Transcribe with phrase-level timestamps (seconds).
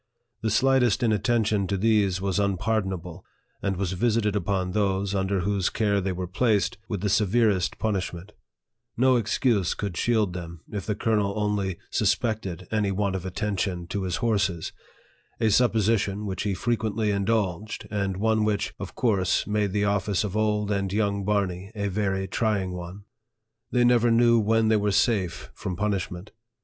[0.41, 3.23] The slightest inattention to these was unpardonable,
[3.61, 8.31] and was visited upon those, under whose care they were placed, with the severest punishment;
[8.97, 14.01] no excuse could shield them, if the colonel only suspected any want of attention to
[14.01, 14.71] his LIFE OF FREDERICK DOUGLASS.
[15.35, 19.85] 1*7 horses a supposition which he frequently indulged, and one which, of course, made the
[19.85, 23.03] office of old and young Barney a very trying one.
[23.69, 26.31] They never knew when they were safe from punishment.